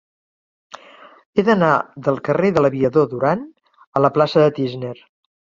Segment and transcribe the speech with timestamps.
[1.35, 1.69] He d'anar
[2.07, 3.45] del carrer de l'Aviador Durán
[4.01, 4.97] a la plaça de Tísner.